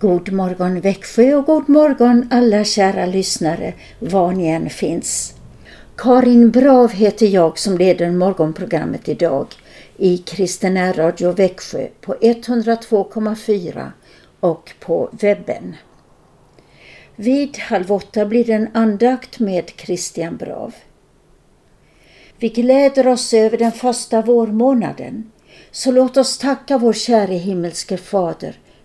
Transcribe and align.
God 0.00 0.32
morgon 0.32 0.80
Växjö 0.80 1.34
och 1.34 1.44
god 1.44 1.68
morgon 1.68 2.28
alla 2.30 2.64
kära 2.64 3.06
lyssnare 3.06 3.74
var 3.98 4.32
ni 4.32 4.48
än 4.48 4.70
finns. 4.70 5.34
Karin 5.96 6.50
Brav 6.50 6.92
heter 6.92 7.26
jag 7.26 7.58
som 7.58 7.78
leder 7.78 8.10
morgonprogrammet 8.10 9.08
idag 9.08 9.46
i 9.96 10.18
Kristen 10.18 10.94
Radio 10.94 11.32
Växjö 11.32 11.86
på 12.00 12.14
102,4 12.14 13.90
och 14.40 14.72
på 14.80 15.10
webben. 15.12 15.76
Vid 17.16 17.58
halv 17.58 17.92
åtta 17.92 18.26
blir 18.26 18.44
det 18.44 18.52
en 18.52 18.68
andakt 18.74 19.38
med 19.38 19.70
Christian 19.76 20.36
Brav. 20.36 20.74
Vi 22.38 22.48
gläder 22.48 23.06
oss 23.06 23.34
över 23.34 23.58
den 23.58 23.72
första 23.72 24.22
vårmånaden, 24.22 25.30
så 25.70 25.90
låt 25.90 26.16
oss 26.16 26.38
tacka 26.38 26.78
vår 26.78 26.92
käre 26.92 27.34
himmelske 27.34 27.96
Fader 27.96 28.58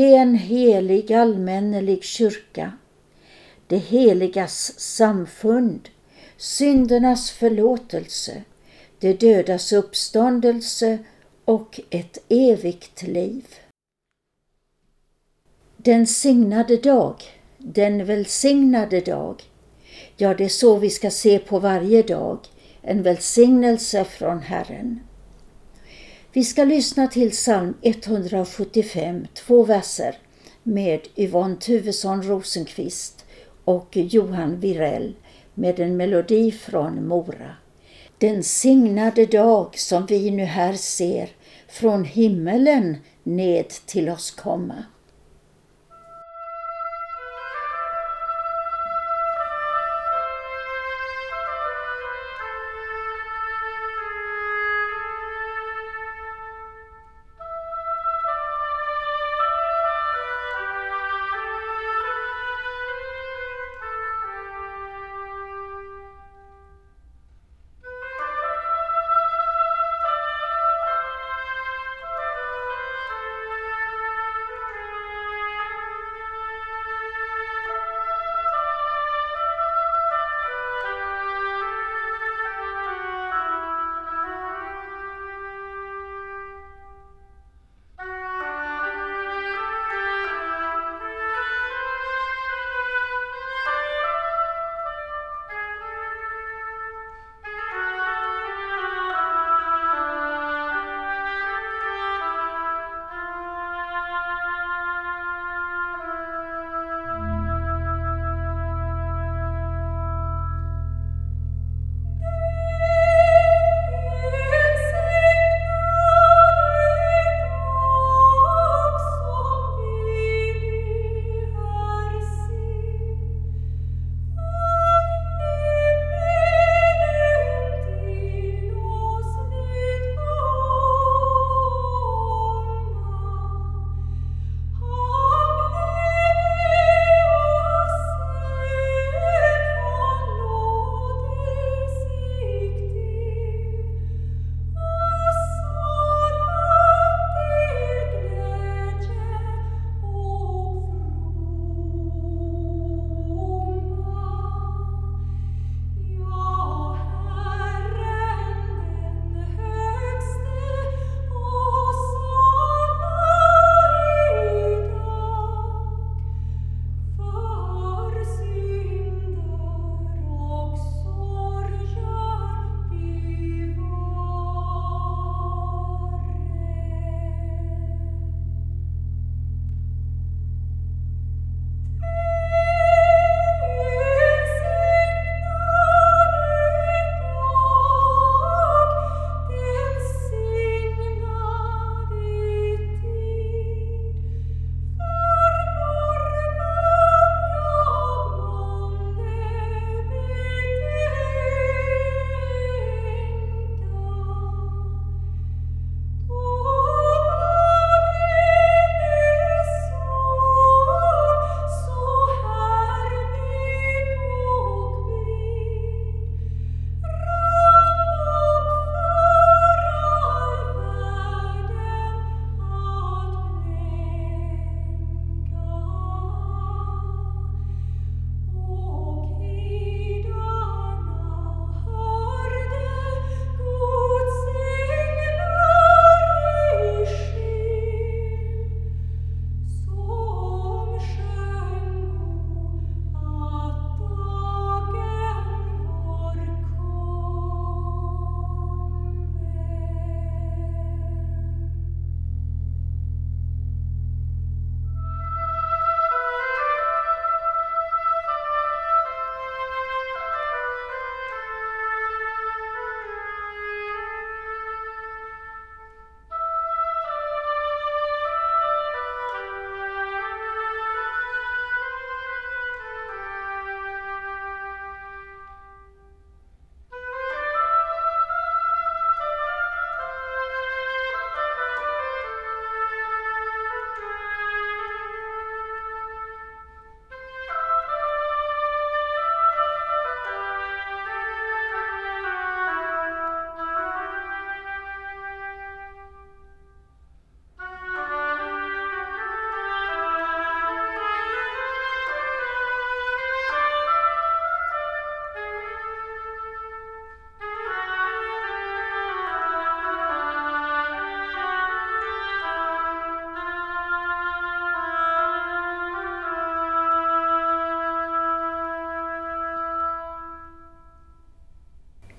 en 0.00 0.34
helig 0.34 1.12
allmännelig 1.12 2.04
kyrka, 2.04 2.72
det 3.66 3.78
heligas 3.78 4.80
samfund, 4.80 5.88
syndernas 6.36 7.30
förlåtelse, 7.30 8.42
det 8.98 9.20
dödas 9.20 9.72
uppståndelse 9.72 10.98
och 11.44 11.80
ett 11.90 12.18
evigt 12.28 13.02
liv. 13.02 13.44
Den 15.76 16.06
signade 16.06 16.76
dag, 16.76 17.22
den 17.58 18.04
välsignade 18.04 19.00
dag, 19.00 19.42
ja 20.16 20.34
det 20.34 20.44
är 20.44 20.48
så 20.48 20.76
vi 20.76 20.90
ska 20.90 21.10
se 21.10 21.38
på 21.38 21.58
varje 21.58 22.02
dag, 22.02 22.38
en 22.82 23.02
välsignelse 23.02 24.04
från 24.04 24.38
Herren. 24.38 25.00
Vi 26.34 26.44
ska 26.44 26.64
lyssna 26.64 27.06
till 27.06 27.30
psalm 27.30 27.74
175, 27.82 29.26
två 29.34 29.64
verser 29.64 30.18
med 30.62 31.00
Yvonne 31.16 31.56
Tuvesson 31.56 32.22
Rosenqvist 32.22 33.24
och 33.64 33.96
Johan 33.96 34.60
Virell 34.60 35.14
med 35.54 35.80
en 35.80 35.96
melodi 35.96 36.52
från 36.52 37.08
Mora. 37.08 37.56
Den 38.18 38.42
signade 38.42 39.26
dag 39.26 39.78
som 39.78 40.06
vi 40.06 40.30
nu 40.30 40.44
här 40.44 40.72
ser 40.72 41.30
från 41.68 42.04
himmelen 42.04 42.96
ned 43.22 43.68
till 43.68 44.08
oss 44.08 44.30
komma. 44.30 44.84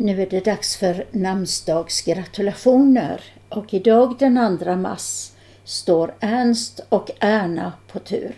Nu 0.04 0.22
är 0.22 0.26
det 0.26 0.46
dags 0.46 0.78
för 0.78 1.06
namnsdagsgratulationer 1.12 3.22
och 3.50 3.74
idag 3.74 4.16
den 4.20 4.60
2 4.60 4.76
mars 4.76 5.32
står 5.64 6.14
Ernst 6.20 6.80
och 6.90 7.12
Erna 7.20 7.74
på 7.92 8.00
tur. 8.00 8.36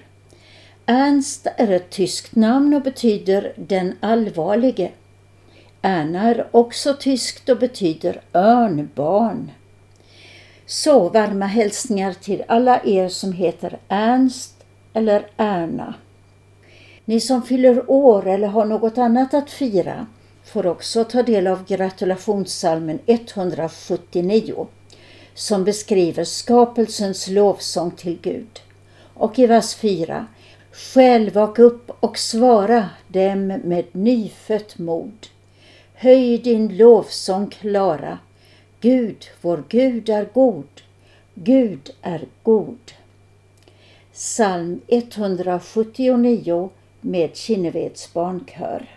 Ernst 0.86 1.48
är 1.58 1.72
ett 1.72 1.90
tyskt 1.90 2.36
namn 2.36 2.74
och 2.74 2.82
betyder 2.82 3.54
den 3.56 3.96
allvarlige. 4.00 4.92
Erna 5.82 6.22
är 6.22 6.48
också 6.52 6.94
tyskt 6.94 7.50
och 7.50 7.60
betyder 7.60 8.22
örnbarn. 8.34 9.52
Så 10.66 11.10
varma 11.10 11.46
hälsningar 11.46 12.13
till 12.13 12.44
alla 12.48 12.84
er 12.84 13.10
som 13.10 13.34
heter 13.34 13.78
Ernst 13.88 14.66
eller 14.94 15.28
Erna. 15.38 15.94
Ni 17.06 17.20
som 17.20 17.42
fyller 17.42 17.92
år 17.92 18.28
eller 18.28 18.48
har 18.48 18.66
något 18.66 18.98
annat 18.98 19.34
att 19.34 19.50
fira 19.50 20.08
får 20.46 20.68
också 20.68 21.04
ta 21.04 21.24
del 21.24 21.48
av 21.48 21.66
gratulationssalmen 21.66 23.00
179 23.06 24.68
som 25.34 25.64
beskriver 25.64 26.24
skapelsens 26.24 27.28
lovsång 27.28 27.92
till 27.92 28.18
Gud. 28.22 28.60
Och 29.14 29.40
i 29.40 29.48
vers 29.48 29.75
4 29.75 30.28
Själ, 30.72 31.30
vak 31.30 31.60
upp 31.60 31.92
och 32.00 32.18
svara 32.18 32.90
dem 33.08 33.48
med 33.48 33.86
nyfött 33.92 34.78
mod. 34.78 35.28
Höj 35.94 36.38
din 36.38 36.78
lovsång 36.78 37.48
klara. 37.48 38.20
Gud, 38.82 39.25
vår 39.42 39.64
Gud 39.70 40.10
är 40.10 40.30
god. 40.34 40.82
Gud 41.34 41.90
är 42.02 42.25
god. 42.44 42.92
Psalm 44.14 44.82
179 44.88 46.70
med 47.02 47.36
Kinneveds 47.36 48.14
barnkör. 48.14 48.90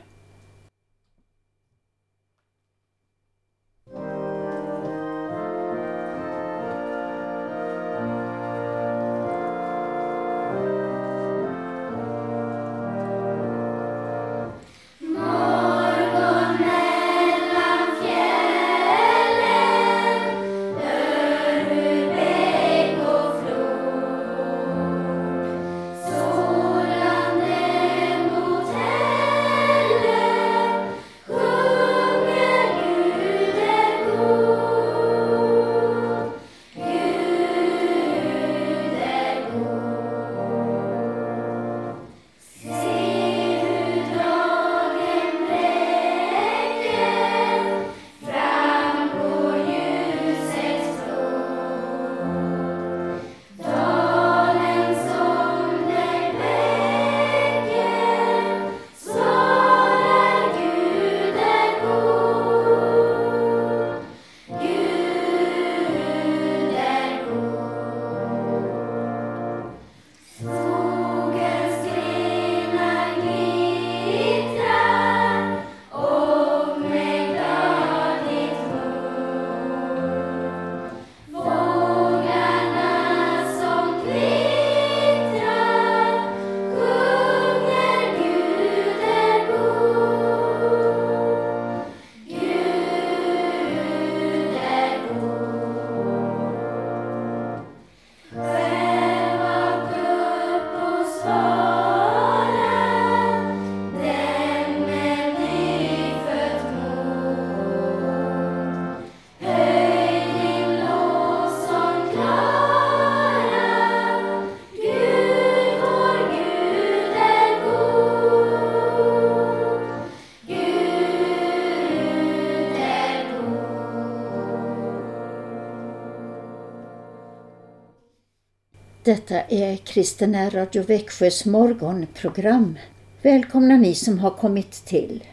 Detta 129.09 129.41
är 129.41 129.77
Kristina 129.77 130.51
Radio 130.51 130.83
Växjös 130.83 131.45
morgonprogram. 131.45 132.79
Välkomna 133.23 133.77
ni 133.77 133.95
som 133.95 134.19
har 134.19 134.31
kommit 134.31 134.73
till. 134.73 135.25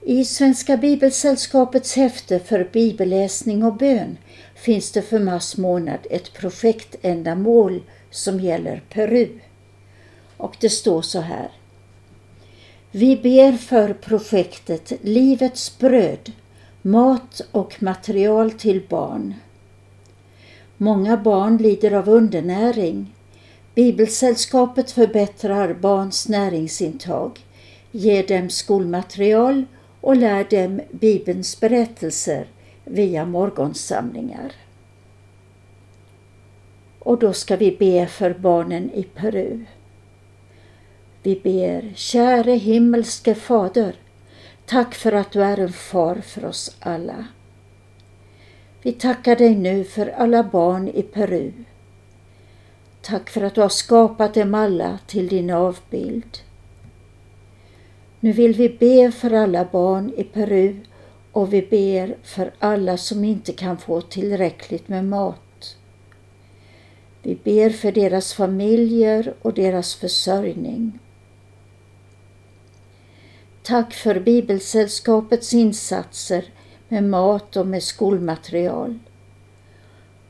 I 0.00 0.24
Svenska 0.24 0.76
Bibelsällskapets 0.76 1.96
häfte 1.96 2.38
för 2.38 2.68
bibelläsning 2.72 3.64
och 3.64 3.76
bön 3.76 4.18
finns 4.54 4.92
det 4.92 5.02
för 5.02 5.18
mars 5.18 5.56
månad 5.56 5.98
ett 6.10 6.32
projektändamål 6.32 7.82
som 8.10 8.40
gäller 8.40 8.82
Peru. 8.88 9.28
Och 10.36 10.56
det 10.60 10.70
står 10.70 11.02
så 11.02 11.20
här. 11.20 11.50
Vi 12.90 13.16
ber 13.16 13.52
för 13.52 13.94
projektet 13.94 14.92
Livets 15.02 15.78
bröd, 15.78 16.32
mat 16.82 17.40
och 17.52 17.82
material 17.82 18.50
till 18.50 18.86
barn 18.88 19.34
Många 20.78 21.16
barn 21.16 21.56
lider 21.56 21.92
av 21.92 22.08
undernäring. 22.08 23.14
Bibelsällskapet 23.74 24.90
förbättrar 24.90 25.74
barns 25.74 26.28
näringsintag, 26.28 27.40
ger 27.90 28.26
dem 28.26 28.50
skolmaterial 28.50 29.64
och 30.00 30.16
lär 30.16 30.44
dem 30.44 30.80
Bibelns 30.90 31.60
berättelser 31.60 32.46
via 32.84 33.24
morgonsamlingar. 33.24 34.52
Och 36.98 37.18
då 37.18 37.32
ska 37.32 37.56
vi 37.56 37.76
be 37.76 38.06
för 38.06 38.34
barnen 38.34 38.90
i 38.90 39.02
Peru. 39.02 39.64
Vi 41.22 41.40
ber, 41.42 41.92
käre 41.94 42.52
himmelske 42.52 43.34
Fader, 43.34 43.94
tack 44.66 44.94
för 44.94 45.12
att 45.12 45.32
du 45.32 45.42
är 45.42 45.58
en 45.58 45.72
far 45.72 46.14
för 46.14 46.44
oss 46.44 46.76
alla. 46.80 47.26
Vi 48.86 48.92
tackar 48.92 49.36
dig 49.36 49.54
nu 49.54 49.84
för 49.84 50.06
alla 50.06 50.42
barn 50.42 50.88
i 50.88 51.02
Peru. 51.02 51.52
Tack 53.02 53.30
för 53.30 53.40
att 53.40 53.54
du 53.54 53.60
har 53.60 53.68
skapat 53.68 54.34
dem 54.34 54.54
alla 54.54 54.98
till 55.06 55.28
din 55.28 55.50
avbild. 55.50 56.38
Nu 58.20 58.32
vill 58.32 58.54
vi 58.54 58.68
be 58.68 59.12
för 59.12 59.32
alla 59.32 59.64
barn 59.72 60.12
i 60.16 60.24
Peru 60.24 60.76
och 61.32 61.52
vi 61.52 61.62
ber 61.62 62.16
för 62.22 62.54
alla 62.58 62.96
som 62.96 63.24
inte 63.24 63.52
kan 63.52 63.78
få 63.78 64.00
tillräckligt 64.00 64.88
med 64.88 65.04
mat. 65.04 65.76
Vi 67.22 67.34
ber 67.44 67.70
för 67.70 67.92
deras 67.92 68.34
familjer 68.34 69.34
och 69.42 69.54
deras 69.54 69.94
försörjning. 69.94 70.98
Tack 73.62 73.94
för 73.94 74.20
Bibelsällskapets 74.20 75.54
insatser 75.54 76.44
med 76.88 77.04
mat 77.04 77.56
och 77.56 77.66
med 77.66 77.82
skolmaterial. 77.82 78.98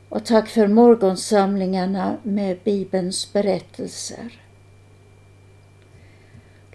Och 0.08 0.24
tack 0.24 0.48
för 0.48 0.66
morgonsamlingarna 0.66 2.16
med 2.22 2.58
Bibelns 2.64 3.32
berättelser. 3.32 4.40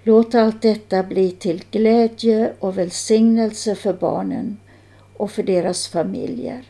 Låt 0.03 0.35
allt 0.35 0.61
detta 0.61 1.03
bli 1.03 1.31
till 1.31 1.63
glädje 1.71 2.53
och 2.59 2.77
välsignelse 2.77 3.75
för 3.75 3.93
barnen 3.93 4.57
och 5.17 5.31
för 5.31 5.43
deras 5.43 5.87
familjer. 5.87 6.63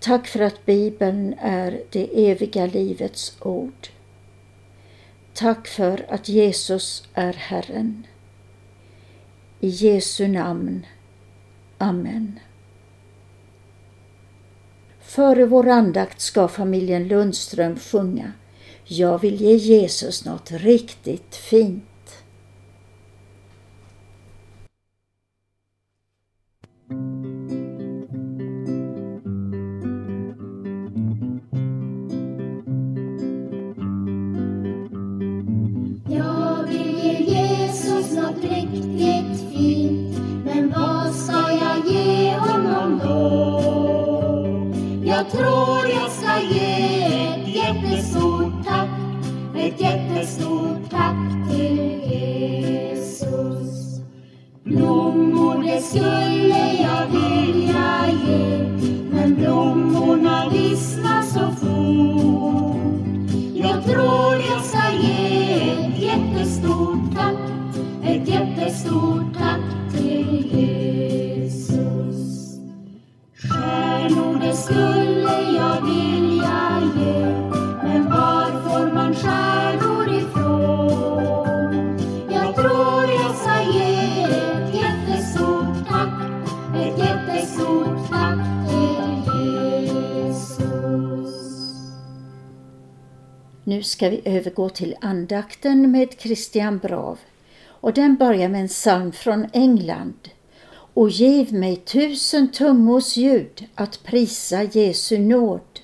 Tack 0.00 0.26
för 0.26 0.40
att 0.40 0.66
Bibeln 0.66 1.34
är 1.40 1.82
det 1.90 2.30
eviga 2.30 2.66
livets 2.66 3.36
ord. 3.40 3.88
Tack 5.34 5.68
för 5.68 6.06
att 6.08 6.28
Jesus 6.28 7.08
är 7.14 7.32
Herren. 7.32 8.06
I 9.60 9.68
Jesu 9.68 10.28
namn. 10.28 10.86
Amen. 11.78 12.40
Före 15.00 15.46
vår 15.46 15.68
andakt 15.68 16.20
ska 16.20 16.48
familjen 16.48 17.08
Lundström 17.08 17.76
sjunga 17.76 18.32
Jag 18.84 19.20
vill 19.20 19.40
ge 19.40 19.54
Jesus 19.54 20.24
något 20.24 20.50
riktigt 20.50 21.34
fint. 21.34 21.84
Ska 93.98 94.10
vi 94.10 94.22
övergå 94.24 94.68
till 94.68 94.96
andakten 95.00 95.90
med 95.90 96.14
Christian 96.18 96.78
Brav 96.78 97.18
och 97.66 97.92
den 97.92 98.16
börjar 98.16 98.48
med 98.48 98.60
en 98.60 98.68
psalm 98.68 99.12
från 99.12 99.46
England. 99.52 100.28
Och 100.70 101.10
giv 101.10 101.52
mig 101.52 101.76
tusen 101.76 102.52
tungors 102.52 103.16
ljud 103.16 103.66
att 103.74 104.02
prisa 104.04 104.62
Jesu 104.62 105.18
nåd. 105.18 105.80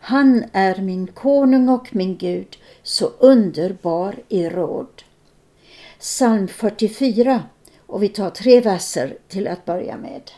Han 0.00 0.44
är 0.52 0.76
min 0.76 1.06
konung 1.06 1.68
och 1.68 1.96
min 1.96 2.16
Gud, 2.16 2.56
så 2.82 3.06
underbar 3.06 4.14
i 4.28 4.48
råd. 4.48 5.02
Psalm 5.98 6.48
44 6.48 7.42
och 7.86 8.02
vi 8.02 8.08
tar 8.08 8.30
tre 8.30 8.60
verser 8.60 9.16
till 9.28 9.48
att 9.48 9.64
börja 9.64 9.96
med. 9.96 10.30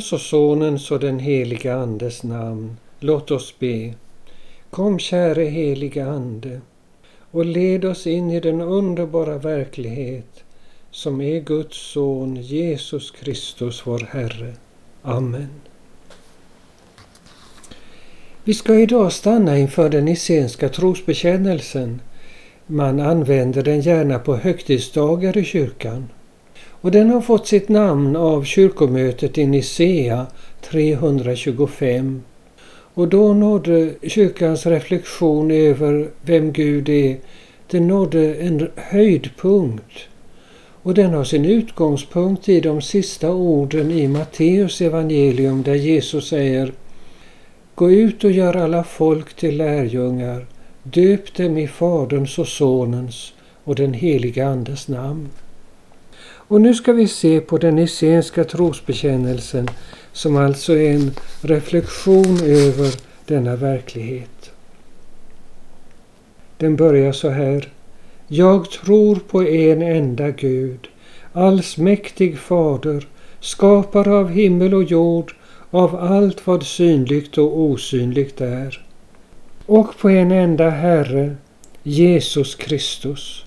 Faderns 0.00 0.12
och 0.12 0.20
Sonens 0.20 0.90
och 0.90 1.00
den 1.00 1.18
heliga 1.18 1.74
Andes 1.74 2.22
namn. 2.22 2.76
Låt 3.00 3.30
oss 3.30 3.54
be. 3.58 3.94
Kom 4.70 4.98
käre 4.98 5.44
heliga 5.44 6.06
Ande 6.06 6.60
och 7.30 7.44
led 7.44 7.84
oss 7.84 8.06
in 8.06 8.30
i 8.30 8.40
den 8.40 8.60
underbara 8.60 9.38
verklighet 9.38 10.44
som 10.90 11.20
är 11.20 11.40
Guds 11.40 11.76
son 11.92 12.36
Jesus 12.36 13.10
Kristus 13.10 13.82
vår 13.86 14.08
Herre. 14.10 14.54
Amen. 15.02 15.60
Vi 18.44 18.54
ska 18.54 18.74
idag 18.74 19.12
stanna 19.12 19.58
inför 19.58 19.88
den 19.88 20.04
nicenska 20.04 20.68
trosbekännelsen. 20.68 22.00
Man 22.66 23.00
använder 23.00 23.62
den 23.62 23.80
gärna 23.80 24.18
på 24.18 24.36
högtidsdagar 24.36 25.36
i 25.36 25.44
kyrkan 25.44 26.08
och 26.80 26.90
den 26.90 27.10
har 27.10 27.20
fått 27.20 27.46
sitt 27.46 27.68
namn 27.68 28.16
av 28.16 28.44
kyrkomötet 28.44 29.38
i 29.38 29.46
Nicea 29.46 30.26
325. 30.60 32.22
Och 32.94 33.08
då 33.08 33.34
nådde 33.34 33.94
kyrkans 34.02 34.66
reflektion 34.66 35.50
över 35.50 36.08
vem 36.22 36.52
Gud 36.52 36.88
är, 36.88 37.16
den 37.70 37.88
nådde 37.88 38.34
en 38.34 38.70
höjdpunkt. 38.76 40.08
Och 40.82 40.94
den 40.94 41.14
har 41.14 41.24
sin 41.24 41.44
utgångspunkt 41.44 42.48
i 42.48 42.60
de 42.60 42.82
sista 42.82 43.30
orden 43.30 43.90
i 43.90 44.08
Matteus 44.08 44.80
evangelium 44.80 45.62
där 45.62 45.74
Jesus 45.74 46.28
säger 46.28 46.72
Gå 47.74 47.90
ut 47.90 48.24
och 48.24 48.30
gör 48.30 48.56
alla 48.56 48.84
folk 48.84 49.34
till 49.34 49.56
lärjungar, 49.56 50.46
döp 50.82 51.34
dem 51.34 51.58
i 51.58 51.68
Faderns 51.68 52.38
och 52.38 52.48
Sonens 52.48 53.32
och 53.64 53.74
den 53.74 53.94
heliga 53.94 54.46
Andes 54.46 54.88
namn. 54.88 55.28
Och 56.50 56.60
nu 56.60 56.74
ska 56.74 56.92
vi 56.92 57.08
se 57.08 57.40
på 57.40 57.58
den 57.58 57.78
essenska 57.78 58.44
trosbekännelsen 58.44 59.68
som 60.12 60.36
alltså 60.36 60.72
är 60.76 60.94
en 60.94 61.10
reflektion 61.40 62.40
över 62.42 62.94
denna 63.26 63.56
verklighet. 63.56 64.50
Den 66.56 66.76
börjar 66.76 67.12
så 67.12 67.28
här. 67.28 67.72
Jag 68.28 68.70
tror 68.70 69.16
på 69.16 69.42
en 69.42 69.82
enda 69.82 70.30
Gud, 70.30 70.88
allsmäktig 71.32 72.38
Fader, 72.38 73.08
skapare 73.40 74.12
av 74.12 74.30
himmel 74.30 74.74
och 74.74 74.84
jord, 74.84 75.34
av 75.70 75.96
allt 75.96 76.46
vad 76.46 76.62
synligt 76.62 77.38
och 77.38 77.60
osynligt 77.60 78.40
är. 78.40 78.86
Och 79.66 79.98
på 79.98 80.08
en 80.08 80.32
enda 80.32 80.70
Herre, 80.70 81.36
Jesus 81.82 82.54
Kristus 82.54 83.44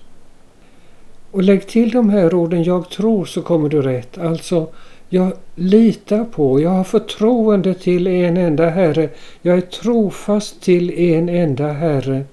och 1.34 1.42
lägg 1.42 1.66
till 1.66 1.90
de 1.90 2.10
här 2.10 2.34
orden 2.34 2.62
jag 2.62 2.90
tror 2.90 3.24
så 3.24 3.42
kommer 3.42 3.68
du 3.68 3.82
rätt. 3.82 4.18
Alltså, 4.18 4.68
jag 5.08 5.32
litar 5.54 6.24
på, 6.24 6.60
jag 6.60 6.70
har 6.70 6.84
förtroende 6.84 7.74
till 7.74 8.06
en 8.06 8.36
enda 8.36 8.68
Herre. 8.68 9.08
Jag 9.42 9.56
är 9.56 9.60
trofast 9.60 10.62
till 10.62 10.90
en 10.90 11.28
enda 11.28 11.72
Herre. 11.72 12.24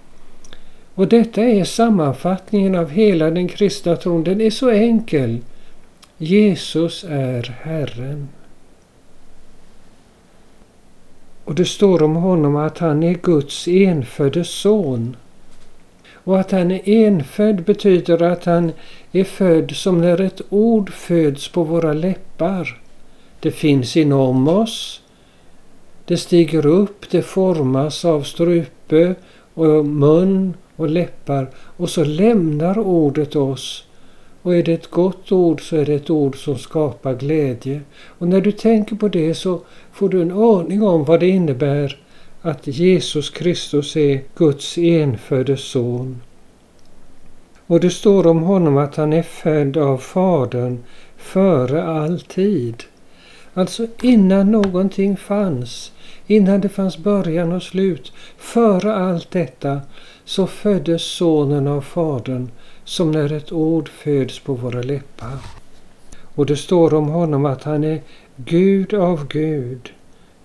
Och 0.96 1.08
detta 1.08 1.42
är 1.42 1.64
sammanfattningen 1.64 2.76
av 2.76 2.90
hela 2.90 3.32
den 3.32 3.48
kristna 3.48 3.96
tron. 3.96 4.24
Den 4.24 4.42
är 4.42 4.50
så 4.50 4.70
enkel. 4.70 5.40
Jesus 6.18 7.06
är 7.10 7.56
Herren. 7.62 8.30
Och 11.44 11.56
det 11.56 11.66
står 11.66 12.04
om 12.04 12.16
honom 12.16 12.56
att 12.56 12.78
han 12.78 13.04
är 13.04 13.14
Guds 13.14 13.68
enfödde 13.68 14.44
son. 14.44 15.16
Och 16.32 16.39
att 16.39 16.52
han 16.52 16.72
är 16.72 16.89
enfödd 16.89 17.63
betyder 17.63 18.24
att 18.24 18.46
han 18.46 18.72
är 19.12 19.24
född 19.24 19.72
som 19.72 20.02
när 20.02 20.22
ett 20.22 20.41
ord 20.50 20.89
föds 20.89 21.48
på 21.48 21.63
våra 21.63 21.94
läppar. 21.94 22.82
Det 23.39 23.52
finns 23.52 23.98
inom 23.98 24.48
oss. 24.48 25.02
Det 26.06 26.17
stiger 26.17 26.65
upp, 26.65 27.10
det 27.10 27.22
formas 27.22 28.06
av 28.06 28.24
strupe 28.24 29.15
och 29.54 29.86
mun 29.86 30.54
och 30.76 30.89
läppar 30.89 31.50
och 31.56 31.89
så 31.89 32.04
lämnar 32.04 32.80
ordet 32.80 33.36
oss. 33.36 33.84
Och 34.41 34.56
är 34.56 34.63
det 34.63 34.74
ett 34.74 34.89
gott 34.89 35.32
ord 35.32 35.70
så 35.70 35.76
är 35.76 35.86
det 35.86 35.94
ett 35.94 36.10
ord 36.10 36.44
som 36.44 36.58
skapar 36.58 37.13
glädje. 37.13 37.82
Och 38.06 38.28
när 38.28 38.41
du 38.41 38.52
tänker 38.52 38.96
på 38.96 39.08
det 39.08 39.36
så 39.36 39.62
får 39.91 40.10
du 40.10 40.22
en 40.22 40.32
aning 40.32 40.84
om 40.84 41.04
vad 41.04 41.20
det 41.20 41.30
innebär 41.30 41.98
att 42.41 42.67
Jesus 42.67 43.30
Kristus 43.30 43.95
är 43.95 44.21
Guds 44.36 44.77
enfödde 44.77 45.58
son. 45.58 46.21
Och 47.67 47.80
det 47.80 47.89
står 47.89 48.27
om 48.27 48.41
honom 48.41 48.77
att 48.77 48.95
han 48.95 49.13
är 49.13 49.23
född 49.23 49.77
av 49.77 49.97
Fadern 49.97 50.80
före 51.17 51.84
all 51.84 52.21
tid. 52.21 52.84
Alltså 53.54 53.88
innan 54.01 54.51
någonting 54.51 55.17
fanns, 55.17 55.91
innan 56.27 56.62
det 56.62 56.69
fanns 56.69 56.97
början 56.97 57.51
och 57.51 57.63
slut, 57.63 58.13
före 58.38 58.93
allt 58.93 59.32
detta 59.32 59.82
så 60.25 60.47
föddes 60.47 61.04
Sonen 61.04 61.67
av 61.67 61.82
Fadern 61.82 62.49
som 62.84 63.12
när 63.12 63.34
ett 63.34 63.51
ord 63.51 63.89
föds 63.89 64.39
på 64.39 64.54
våra 64.54 64.82
läppar. 64.82 65.38
Och 66.36 66.45
det 66.45 66.58
står 66.58 66.93
om 66.93 67.08
honom 67.08 67.45
att 67.45 67.63
han 67.63 67.84
är 67.84 68.01
Gud 68.36 68.93
av 68.93 69.27
Gud, 69.27 69.93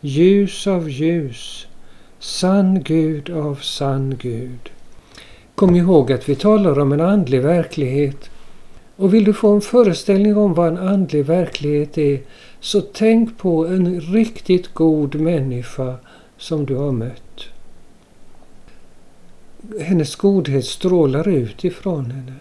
ljus 0.01 0.67
av 0.67 0.91
ljus, 0.91 1.66
sann 2.19 2.83
Gud 2.83 3.31
av 3.31 3.55
sann 3.55 4.17
Gud. 4.19 4.71
Kom 5.55 5.77
ihåg 5.77 6.13
att 6.13 6.29
vi 6.29 6.35
talar 6.35 6.79
om 6.79 6.93
en 6.93 7.01
andlig 7.01 7.43
verklighet. 7.43 8.31
Och 8.97 9.15
vill 9.15 9.25
du 9.25 9.33
få 9.33 9.55
en 9.55 9.61
föreställning 9.61 10.37
om 10.37 10.55
vad 10.55 10.69
en 10.69 10.79
andlig 10.79 11.25
verklighet 11.25 11.99
är 11.99 12.21
så 12.61 12.81
tänk 12.81 13.39
på 13.39 13.67
en 13.67 14.01
riktigt 14.01 14.75
god 14.75 15.15
människa 15.15 15.95
som 16.39 16.67
du 16.67 16.75
har 16.75 16.93
mött. 16.93 17.45
Hennes 19.81 20.17
godhet 20.17 20.65
strålar 20.65 21.29
ut 21.29 21.65
ifrån 21.65 22.11
henne. 22.11 22.33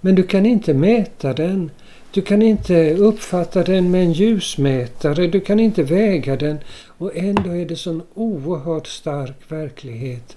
Men 0.00 0.14
du 0.14 0.22
kan 0.22 0.46
inte 0.46 0.74
mäta 0.74 1.32
den. 1.32 1.70
Du 2.12 2.22
kan 2.22 2.42
inte 2.42 2.94
uppfatta 2.94 3.62
den 3.62 3.90
med 3.90 4.02
en 4.02 4.12
ljusmätare, 4.12 5.26
du 5.26 5.40
kan 5.40 5.60
inte 5.60 5.82
väga 5.82 6.36
den 6.36 6.58
och 7.00 7.16
ändå 7.16 7.50
är 7.50 7.66
det 7.66 7.76
sån 7.76 8.02
oerhört 8.14 8.86
stark 8.86 9.36
verklighet. 9.48 10.36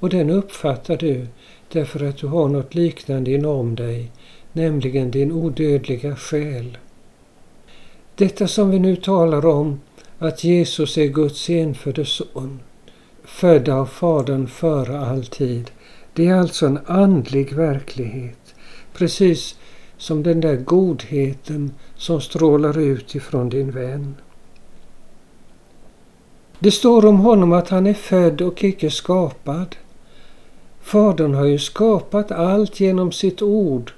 Och 0.00 0.10
den 0.10 0.30
uppfattar 0.30 0.96
du 0.96 1.26
därför 1.72 2.04
att 2.04 2.16
du 2.16 2.26
har 2.26 2.48
något 2.48 2.74
liknande 2.74 3.30
inom 3.30 3.74
dig, 3.74 4.10
nämligen 4.52 5.10
din 5.10 5.32
odödliga 5.32 6.16
själ. 6.16 6.78
Detta 8.14 8.48
som 8.48 8.70
vi 8.70 8.78
nu 8.78 8.96
talar 8.96 9.46
om, 9.46 9.80
att 10.18 10.44
Jesus 10.44 10.98
är 10.98 11.06
Guds 11.06 11.50
enfödde 11.50 12.04
son, 12.04 12.60
född 13.24 13.68
av 13.68 13.86
Fadern 13.86 14.46
före 14.46 14.98
all 14.98 15.24
tid, 15.24 15.70
det 16.12 16.26
är 16.26 16.34
alltså 16.34 16.66
en 16.66 16.78
andlig 16.86 17.52
verklighet. 17.52 18.54
Precis 18.92 19.56
som 19.96 20.22
den 20.22 20.40
där 20.40 20.56
godheten 20.56 21.72
som 21.96 22.20
strålar 22.20 22.78
ut 22.78 23.14
ifrån 23.14 23.48
din 23.48 23.70
vän. 23.70 24.14
Det 26.58 26.70
står 26.70 27.06
om 27.06 27.18
honom 27.18 27.52
att 27.52 27.68
han 27.68 27.86
är 27.86 27.94
född 27.94 28.40
och 28.40 28.64
icke 28.64 28.90
skapad. 28.90 29.76
Fadern 30.80 31.34
har 31.34 31.44
ju 31.44 31.58
skapat 31.58 32.32
allt 32.32 32.80
genom 32.80 33.12
sitt 33.12 33.42
ord. 33.42 33.92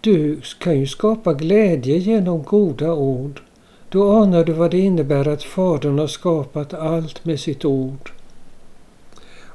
Du 0.00 0.40
kan 0.58 0.78
ju 0.78 0.86
skapa 0.86 1.32
glädje 1.32 1.98
genom 1.98 2.42
goda 2.42 2.92
ord. 2.92 3.40
Då 3.88 4.12
anar 4.12 4.44
du 4.44 4.52
vad 4.52 4.70
det 4.70 4.78
innebär 4.78 5.28
att 5.28 5.42
Fadern 5.42 5.98
har 5.98 6.06
skapat 6.06 6.74
allt 6.74 7.24
med 7.24 7.40
sitt 7.40 7.64
ord. 7.64 8.12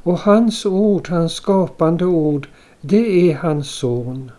Och 0.04 0.20
hans 0.20 0.66
ord, 0.66 1.10
hans 1.10 1.34
skapande 1.34 2.06
ord, 2.06 2.48
det 2.82 3.32
är 3.32 3.36
hans 3.36 3.70
son. 3.70 4.32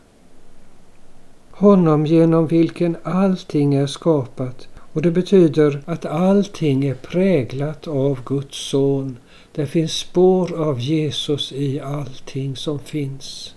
Honom 1.51 2.07
genom 2.07 2.47
vilken 2.47 2.97
allting 3.03 3.75
är 3.75 3.87
skapat. 3.87 4.69
Och 4.93 5.03
det 5.03 5.11
betyder 5.11 5.83
att 5.87 6.05
allting 6.05 6.85
är 6.85 6.95
präglat 6.95 7.89
av 7.89 8.19
Guds 8.25 8.57
son. 8.71 9.17
Det 9.53 9.67
finns 9.67 9.93
spår 9.93 10.63
av 10.63 10.81
Jesus 10.81 11.53
i 11.53 11.81
allting 11.81 12.57
som 12.57 12.79
finns. 12.79 13.55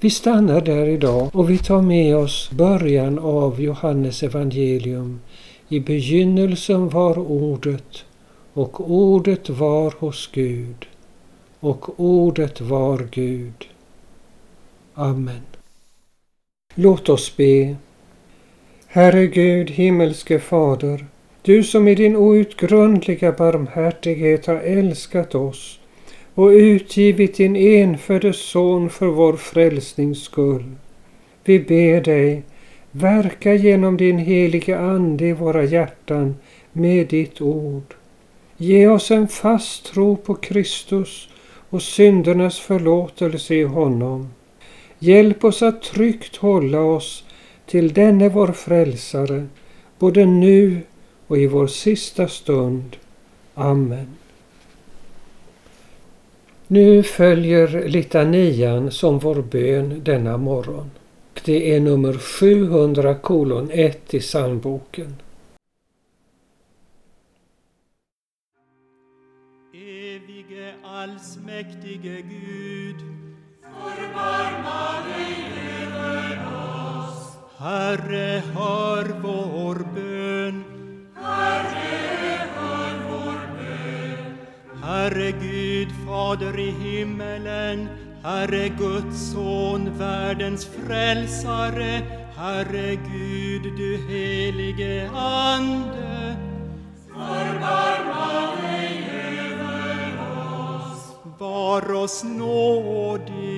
Vi 0.00 0.10
stannar 0.10 0.60
där 0.60 0.86
idag 0.86 1.30
och 1.32 1.50
vi 1.50 1.58
tar 1.58 1.82
med 1.82 2.16
oss 2.16 2.50
början 2.50 3.18
av 3.18 3.60
Johannes 3.60 4.22
evangelium. 4.22 5.20
I 5.68 5.80
begynnelsen 5.80 6.88
var 6.88 7.18
ordet 7.18 8.04
och 8.52 8.90
ordet 8.90 9.48
var 9.48 9.94
hos 9.98 10.30
Gud 10.32 10.86
och 11.60 12.00
ordet 12.00 12.60
var 12.60 13.08
Gud. 13.10 13.68
Amen. 14.94 15.42
Låt 16.74 17.08
oss 17.08 17.36
be. 17.36 17.76
Herre 18.92 19.26
Gud, 19.26 19.70
himmelske 19.70 20.38
Fader, 20.38 21.04
du 21.42 21.62
som 21.62 21.88
i 21.88 21.94
din 21.94 22.16
outgrundliga 22.16 23.32
barmhärtighet 23.32 24.46
har 24.46 24.56
älskat 24.56 25.34
oss 25.34 25.78
och 26.34 26.48
utgivit 26.48 27.34
din 27.34 27.56
enfödde 27.56 28.32
son 28.32 28.90
för 28.90 29.06
vår 29.06 29.36
frälsnings 29.36 30.22
skull. 30.22 30.64
Vi 31.44 31.58
ber 31.60 32.00
dig, 32.00 32.42
verka 32.90 33.54
genom 33.54 33.96
din 33.96 34.18
helige 34.18 34.78
Ande 34.78 35.24
i 35.26 35.32
våra 35.32 35.64
hjärtan 35.64 36.36
med 36.72 37.06
ditt 37.06 37.40
ord. 37.40 37.94
Ge 38.56 38.88
oss 38.88 39.10
en 39.10 39.28
fast 39.28 39.92
tro 39.92 40.16
på 40.16 40.34
Kristus 40.34 41.28
och 41.68 41.82
syndernas 41.82 42.58
förlåtelse 42.60 43.54
i 43.54 43.62
honom. 43.62 44.28
Hjälp 44.98 45.44
oss 45.44 45.62
att 45.62 45.82
tryggt 45.82 46.36
hålla 46.36 46.80
oss 46.80 47.24
till 47.70 47.92
denne 47.92 48.28
vår 48.28 48.52
frälsare, 48.52 49.46
både 49.98 50.26
nu 50.26 50.80
och 51.26 51.38
i 51.38 51.46
vår 51.46 51.66
sista 51.66 52.28
stund. 52.28 52.96
Amen. 53.54 54.16
Nu 56.66 57.02
följer 57.02 57.88
litanian 57.88 58.90
som 58.90 59.18
vår 59.18 59.42
bön 59.42 60.04
denna 60.04 60.36
morgon. 60.36 60.90
Det 61.44 61.74
är 61.74 61.80
nummer 61.80 62.12
700 62.12 63.14
kolon 63.14 63.70
1 63.70 64.14
i 64.14 64.20
psalmboken. 64.20 65.14
Evige 69.74 70.74
allsmäktige 70.84 72.22
Gud 72.22 72.96
Förbarma 73.62 74.59
Herre, 77.60 78.42
hör 78.54 79.14
vår 79.22 79.74
bön. 79.94 80.64
Herre, 81.14 82.48
hör 82.56 82.94
vår 83.10 83.40
bön. 83.56 84.36
Herre 84.82 85.32
Gud, 85.32 85.88
Fader 86.06 86.58
i 86.58 86.70
himmelen, 86.70 87.88
Herre 88.22 88.68
Guds 88.68 89.32
son, 89.32 89.98
världens 89.98 90.66
frälsare, 90.66 92.02
Herre 92.36 92.94
Gud, 92.94 93.62
du 93.76 93.96
helige 94.08 95.10
Ande. 95.10 96.36
Förbarma 97.08 98.56
dig 98.62 99.10
över 99.42 100.12
oss. 100.76 101.14
Var 101.38 101.92
oss 101.92 102.24
nådig. 102.24 103.49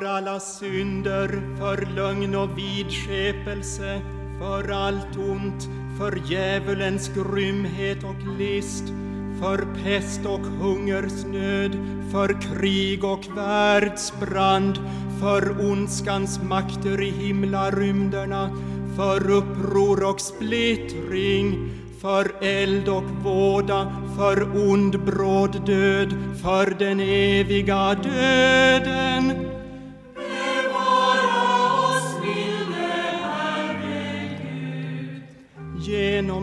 För 0.00 0.06
alla 0.06 0.40
synder, 0.40 1.28
för 1.58 1.88
lögn 1.96 2.34
och 2.34 2.58
vidskepelse, 2.58 4.00
för 4.38 4.70
allt 4.70 5.16
ont, 5.16 5.68
för 5.98 6.22
djävulens 6.26 7.10
grymhet 7.14 8.04
och 8.04 8.38
list, 8.38 8.84
för 9.40 9.66
pest 9.84 10.26
och 10.26 10.40
hungersnöd, 10.40 11.72
för 12.12 12.40
krig 12.40 13.04
och 13.04 13.26
världsbrand, 13.36 14.78
för 15.20 15.70
ondskans 15.70 16.40
makter 16.42 17.02
i 17.02 17.10
himlarymderna, 17.10 18.50
för 18.96 19.30
uppror 19.30 20.04
och 20.10 20.20
splittring, 20.20 21.70
för 22.00 22.44
eld 22.44 22.88
och 22.88 23.10
våda, 23.22 23.92
för 24.16 24.70
ond 24.70 25.04
bråd 25.04 25.66
död, 25.66 26.14
för 26.42 26.74
den 26.78 27.00
eviga 27.00 27.94
döden. 27.94 29.39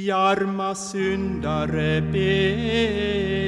Vi 0.00 0.10
arma 0.10 0.74
syndare 0.74 2.00
beder 2.00 3.40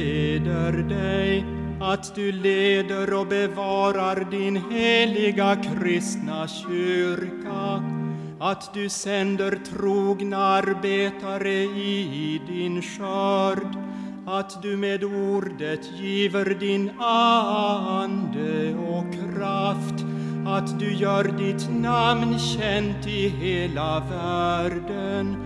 dig 0.88 1.45
att 1.81 2.15
du 2.15 2.33
leder 2.33 3.15
och 3.15 3.27
bevarar 3.27 4.31
din 4.31 4.57
heliga 4.71 5.57
kristna 5.57 6.49
kyrka, 6.49 7.83
att 8.41 8.75
du 8.75 8.88
sänder 8.88 9.59
trogna 9.77 10.37
arbetare 10.37 11.55
i 11.62 12.41
din 12.47 12.83
skörd, 12.83 13.77
att 14.27 14.62
du 14.62 14.77
med 14.77 15.05
ordet 15.05 16.01
giver 16.01 16.45
din 16.61 16.91
ande 17.01 18.75
och 18.75 19.12
kraft, 19.12 20.05
att 20.47 20.79
du 20.79 20.95
gör 20.95 21.25
ditt 21.25 21.71
namn 21.71 22.38
känt 22.38 23.07
i 23.07 23.29
hela 23.29 24.01
världen, 24.01 25.37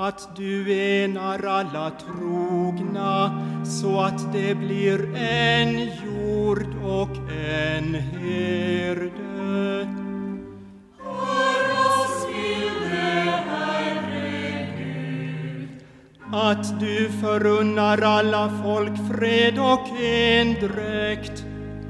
att 0.00 0.36
du 0.36 0.72
enar 0.72 1.46
alla 1.46 1.90
trogna 1.90 3.44
så 3.64 4.00
att 4.00 4.32
det 4.32 4.54
blir 4.54 5.16
en 5.16 5.78
jord 5.78 6.66
och 6.84 7.16
en 7.32 7.94
herde. 7.94 9.08
Hör 11.04 11.70
oss 11.86 12.26
till 12.26 12.90
det, 12.90 13.30
Herre 13.48 14.66
Gud. 14.78 15.68
Att 16.32 16.80
du 16.80 17.10
förunnar 17.20 18.02
alla 18.02 18.52
folk 18.64 18.92
fred 19.12 19.58
och 19.58 20.00
endräkt, 20.00 21.44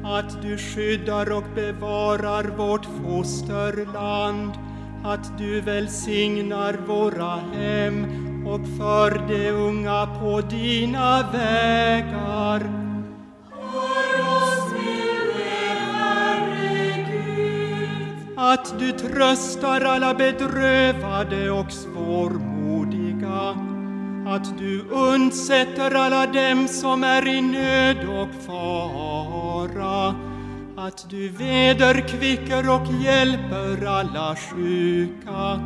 att 0.04 0.42
du 0.42 0.58
skyddar 0.58 1.32
och 1.32 1.44
bevarar 1.54 2.44
vårt 2.44 2.84
fosterland, 2.84 4.52
att 5.04 5.38
du 5.38 5.61
välsignar 5.61 6.74
våra 6.87 7.37
hem 7.37 8.06
och 8.46 8.61
för 8.78 9.28
de 9.28 9.50
unga 9.50 10.06
på 10.06 10.40
dina 10.40 11.30
vägar. 11.32 12.61
Hör 13.50 14.20
oss 14.20 14.72
det, 14.72 15.38
Herre 15.92 17.06
Gud. 17.11 18.08
att 18.37 18.78
du 18.78 18.92
tröstar 18.92 19.80
alla 19.80 20.14
bedrövade 20.14 21.50
och 21.50 21.72
svårmodiga, 21.72 23.56
att 24.26 24.58
du 24.58 24.84
undsätter 24.90 25.94
alla 25.94 26.26
dem 26.26 26.68
som 26.68 27.04
är 27.04 27.28
i 27.28 27.40
nöd 27.40 28.08
och 28.08 28.42
fara, 28.46 30.14
att 30.86 31.10
du 31.10 31.28
vederkvicker 31.28 32.70
och 32.70 33.02
hjälper 33.02 33.86
alla 33.86 34.36
sjuka, 34.36 35.60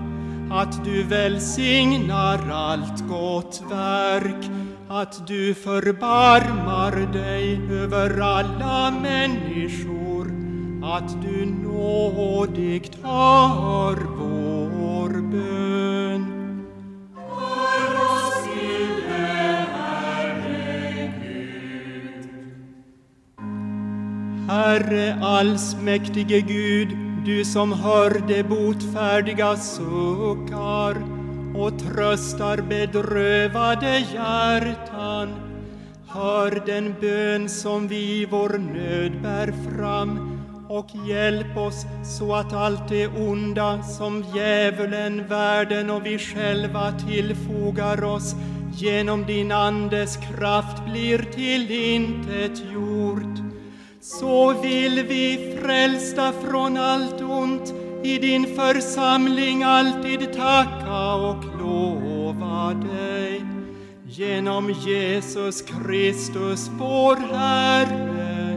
att 0.51 0.85
du 0.85 1.03
välsignar 1.03 2.51
allt 2.51 3.09
gott 3.09 3.62
verk, 3.70 4.51
att 4.88 5.27
du 5.27 5.55
förbarmar 5.55 7.12
dig 7.12 7.61
över 7.70 8.20
alla 8.20 8.90
människor, 8.90 10.27
att 10.85 11.22
du 11.22 11.46
nådigt 11.46 12.94
hör 13.03 13.96
vår 14.18 14.32
Herre 24.73 25.19
allsmäktige 25.21 26.41
Gud, 26.41 26.89
du 27.25 27.45
som 27.45 27.73
hör 27.73 28.23
de 28.29 28.43
botfärdiga 28.43 29.57
suckar 29.57 30.97
och 31.57 31.79
tröstar 31.79 32.57
bedrövade 32.69 33.99
hjärtan. 34.15 35.29
Hör 36.07 36.63
den 36.67 36.95
bön 37.01 37.49
som 37.49 37.89
vi 37.89 37.97
i 37.97 38.27
vår 38.31 38.59
nöd 38.59 39.23
bär 39.23 39.53
fram 39.69 40.41
och 40.69 40.89
hjälp 41.09 41.57
oss 41.57 41.87
så 42.19 42.35
att 42.35 42.53
allt 42.53 42.89
det 42.89 43.09
onda 43.09 43.83
som 43.83 44.25
djävulen, 44.35 45.29
världen 45.29 45.91
och 45.91 46.07
vi 46.07 46.19
själva 46.19 46.93
tillfogar 46.93 48.05
oss 48.05 48.35
genom 48.75 49.27
din 49.27 49.53
Andes 49.53 50.17
kraft 50.17 50.85
blir 50.85 51.19
till 51.19 51.71
intet 51.71 52.73
gjort. 52.73 52.91
Så 54.23 54.53
vill 54.53 55.05
vi 55.09 55.57
frälsta 55.61 56.33
från 56.33 56.77
allt 56.77 57.21
ont 57.21 57.75
i 58.03 58.19
din 58.19 58.47
församling 58.47 59.63
alltid 59.63 60.33
tacka 60.33 61.15
och 61.15 61.45
lova 61.61 62.75
dig. 62.75 63.45
Genom 64.07 64.71
Jesus 64.71 65.63
Kristus 65.63 66.71
vår 66.79 67.17
Herre. 67.17 68.53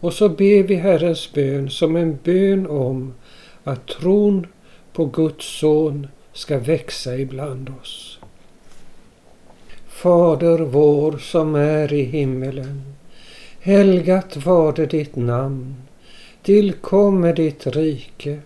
Och 0.00 0.12
så 0.12 0.28
ber 0.28 0.62
vi 0.62 0.74
Herrens 0.74 1.32
bön 1.32 1.70
som 1.70 1.96
en 1.96 2.18
bön 2.24 2.66
om 2.66 3.14
att 3.64 3.86
tron 3.88 4.46
på 5.00 5.06
Guds 5.06 5.58
son 5.58 6.06
ska 6.32 6.58
växa 6.58 7.16
ibland 7.16 7.72
oss. 7.82 8.18
Fader 9.88 10.58
vår 10.58 11.18
som 11.18 11.54
är 11.54 11.92
i 11.92 12.02
himmelen. 12.02 12.82
Helgat 13.60 14.36
varde 14.36 14.86
ditt 14.86 15.16
namn. 15.16 15.74
Tillkomme 16.42 17.32
ditt 17.32 17.66
rike. 17.66 18.38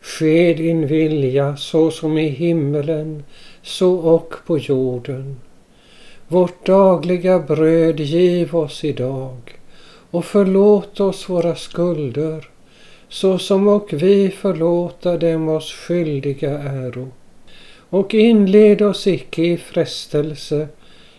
Ske 0.00 0.54
din 0.54 0.86
vilja 0.86 1.56
så 1.56 1.90
som 1.90 2.18
i 2.18 2.28
himmelen, 2.28 3.24
så 3.62 3.94
och 3.94 4.34
på 4.46 4.58
jorden. 4.58 5.36
Vårt 6.28 6.66
dagliga 6.66 7.38
bröd 7.38 8.00
giv 8.00 8.56
oss 8.56 8.84
idag 8.84 9.58
och 10.10 10.24
förlåt 10.24 11.00
oss 11.00 11.28
våra 11.28 11.54
skulder 11.54 12.55
så 13.16 13.38
som 13.38 13.68
och 13.68 13.92
vi 13.92 14.30
förlåta 14.30 15.16
dem 15.16 15.48
oss 15.48 15.72
skyldiga 15.72 16.58
äro. 16.58 17.08
Och 17.90 18.14
inled 18.14 18.82
oss 18.82 19.06
icke 19.06 19.42
i 19.42 19.56
frestelse 19.56 20.68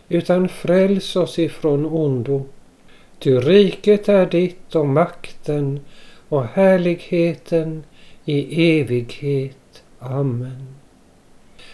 utan 0.09 0.49
fräls 0.49 1.15
oss 1.15 1.39
ifrån 1.39 1.85
ondo. 1.85 2.45
Ty 3.19 3.39
riket 3.39 4.09
är 4.09 4.25
ditt 4.25 4.75
och 4.75 4.87
makten 4.87 5.79
och 6.29 6.43
härligheten 6.43 7.83
i 8.25 8.71
evighet. 8.79 9.83
Amen. 9.99 10.67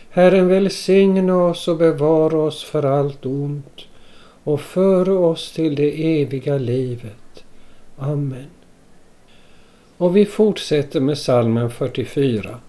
Herren 0.10 0.48
välsigne 0.48 1.34
oss 1.34 1.68
och 1.68 1.78
bevara 1.78 2.38
oss 2.38 2.64
för 2.64 2.84
allt 2.84 3.26
ont 3.26 3.82
och 4.44 4.62
före 4.62 5.12
oss 5.12 5.52
till 5.52 5.76
det 5.76 6.22
eviga 6.22 6.58
livet. 6.58 7.44
Amen. 7.98 8.63
Och 9.98 10.18
vi 10.18 10.26
fortsätter 10.26 11.00
med 11.00 11.18
salmen 11.18 11.70
44. 11.70 12.60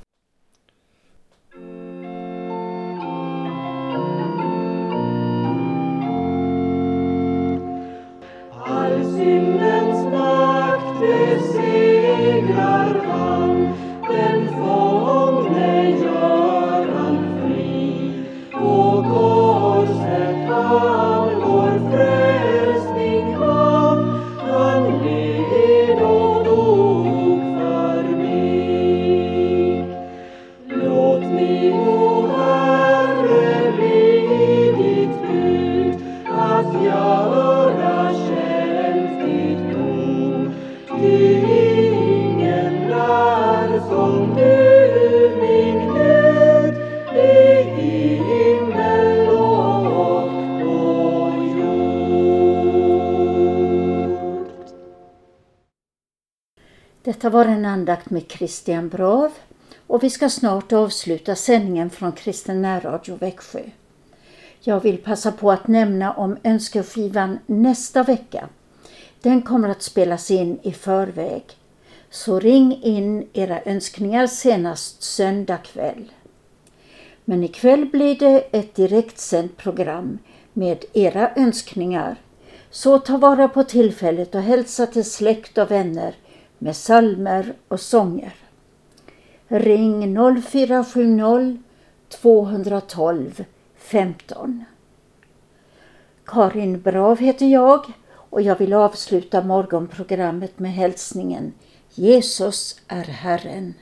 All 8.66 9.04
syndens 9.04 10.04
makt 10.12 11.02
Detta 57.14 57.30
var 57.30 57.44
en 57.44 57.64
andakt 57.64 58.10
med 58.10 58.22
Christian 58.28 58.88
Brav 58.88 59.32
och 59.86 60.02
vi 60.02 60.10
ska 60.10 60.28
snart 60.28 60.72
avsluta 60.72 61.34
sändningen 61.34 61.90
från 61.90 62.12
Kristen 62.12 62.62
närradio 62.62 63.16
Växjö. 63.16 63.60
Jag 64.60 64.80
vill 64.80 64.98
passa 64.98 65.32
på 65.32 65.50
att 65.50 65.68
nämna 65.68 66.12
om 66.12 66.36
önskeskivan 66.42 67.38
nästa 67.46 68.02
vecka. 68.02 68.48
Den 69.20 69.42
kommer 69.42 69.68
att 69.68 69.82
spelas 69.82 70.30
in 70.30 70.58
i 70.62 70.72
förväg. 70.72 71.44
Så 72.10 72.40
ring 72.40 72.82
in 72.82 73.28
era 73.32 73.62
önskningar 73.64 74.26
senast 74.26 75.02
söndag 75.02 75.58
kväll. 75.58 76.12
Men 77.24 77.44
ikväll 77.44 77.86
blir 77.86 78.18
det 78.18 78.40
ett 78.40 78.74
direktsänt 78.74 79.56
program 79.56 80.18
med 80.52 80.84
era 80.92 81.30
önskningar. 81.36 82.16
Så 82.70 82.98
ta 82.98 83.16
vara 83.16 83.48
på 83.48 83.64
tillfället 83.64 84.34
och 84.34 84.42
hälsa 84.42 84.86
till 84.86 85.10
släkt 85.10 85.58
och 85.58 85.70
vänner 85.70 86.14
med 86.64 86.76
salmer 86.76 87.54
och 87.68 87.80
sånger. 87.80 88.34
Ring 89.48 90.16
0470 90.42 91.58
212 92.08 93.44
15. 93.76 94.64
Karin 96.24 96.80
Brav 96.80 97.18
heter 97.18 97.46
jag 97.46 97.92
och 98.08 98.42
jag 98.42 98.58
vill 98.58 98.72
avsluta 98.72 99.42
morgonprogrammet 99.42 100.58
med 100.58 100.72
hälsningen 100.72 101.52
Jesus 101.90 102.80
är 102.88 103.04
Herren. 103.04 103.74